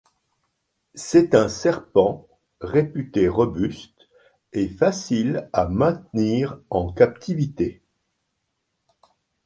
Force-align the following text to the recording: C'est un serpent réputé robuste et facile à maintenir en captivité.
C'est 0.95 1.35
un 1.35 1.47
serpent 1.47 2.27
réputé 2.59 3.27
robuste 3.27 4.07
et 4.51 4.67
facile 4.67 5.47
à 5.53 5.67
maintenir 5.67 6.59
en 6.71 6.91
captivité. 6.91 7.83